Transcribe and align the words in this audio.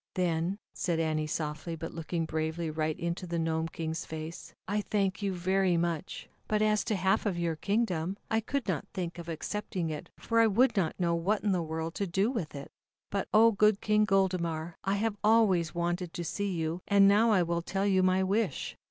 "Then," 0.15 0.57
said 0.73 0.99
Annie 0.99 1.27
softly, 1.27 1.75
but 1.75 1.93
look 1.93 2.11
ing 2.11 2.25
bravely 2.25 2.71
right 2.71 2.99
into 2.99 3.27
the 3.27 3.37
Gnome 3.37 3.67
King's 3.67 4.03
face: 4.03 4.55
"I 4.67 4.81
thank 4.81 5.21
you 5.21 5.31
very 5.31 5.77
much, 5.77 6.27
but 6.47 6.59
as 6.63 6.83
to 6.85 6.95
half 6.95 7.27
of 7.27 7.37
your 7.37 7.55
kingdom, 7.55 8.17
I 8.27 8.39
could 8.39 8.67
not 8.67 8.87
think 8.95 9.19
of 9.19 9.29
accepting 9.29 9.91
it 9.91 10.09
for 10.17 10.39
I 10.39 10.47
would 10.47 10.75
not 10.75 10.99
know 10.99 11.13
what 11.13 11.43
in 11.43 11.51
the 11.51 11.61
world 11.61 11.93
to 12.01 12.07
do 12.07 12.31
with 12.31 12.55
it. 12.55 12.71
"But, 13.11 13.27
oh! 13.31 13.51
good 13.51 13.79
King 13.79 14.05
Goldemar, 14.07 14.73
I 14.83 14.95
have 14.95 15.17
always 15.23 15.75
wanted 15.75 16.15
to 16.15 16.23
see 16.23 16.49
you, 16.51 16.81
and 16.87 17.07
now 17.07 17.29
I 17.29 17.43
will 17.43 17.61
tell 17.61 17.85
you 17.85 18.01
my 18.01 18.23
wish. 18.23 18.75